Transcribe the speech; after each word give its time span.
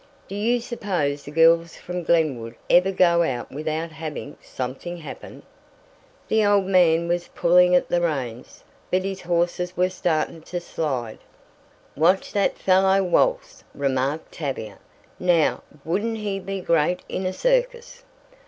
"Do 0.27 0.33
you 0.33 0.59
suppose 0.59 1.21
the 1.21 1.29
girls 1.29 1.75
from 1.75 2.01
Glenwood 2.01 2.55
ever 2.71 2.91
go 2.91 3.21
out 3.21 3.51
without 3.51 3.91
having 3.91 4.35
'something 4.41 4.97
happen'?" 4.97 5.43
The 6.27 6.43
old 6.43 6.65
man 6.65 7.07
was 7.07 7.27
pulling 7.27 7.75
at 7.75 7.87
the 7.87 8.01
reins, 8.01 8.63
but 8.89 9.03
his 9.03 9.21
horses 9.21 9.77
were 9.77 9.91
starting 9.91 10.41
to 10.41 10.59
slide. 10.59 11.19
"Watch 11.95 12.31
that 12.33 12.57
fellow 12.57 13.03
waltz," 13.03 13.63
remarked 13.75 14.31
Tavia. 14.31 14.79
"Now, 15.19 15.61
wouldn't 15.85 16.17
he 16.17 16.39
be 16.39 16.61
great 16.61 17.03
in 17.07 17.27
a 17.27 17.31
circus?" 17.33 18.01